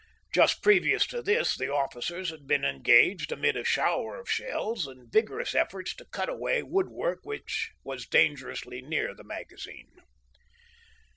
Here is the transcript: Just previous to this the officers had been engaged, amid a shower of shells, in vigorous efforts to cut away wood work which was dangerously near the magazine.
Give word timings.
Just 0.33 0.63
previous 0.63 1.05
to 1.05 1.21
this 1.21 1.55
the 1.55 1.71
officers 1.71 2.31
had 2.31 2.47
been 2.47 2.65
engaged, 2.65 3.31
amid 3.31 3.55
a 3.55 3.63
shower 3.63 4.19
of 4.19 4.27
shells, 4.27 4.87
in 4.87 5.07
vigorous 5.07 5.53
efforts 5.53 5.93
to 5.93 6.05
cut 6.11 6.27
away 6.27 6.63
wood 6.63 6.89
work 6.89 7.19
which 7.21 7.69
was 7.83 8.07
dangerously 8.07 8.81
near 8.81 9.13
the 9.13 9.23
magazine. 9.23 9.91